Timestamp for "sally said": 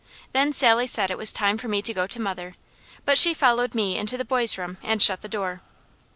0.51-1.11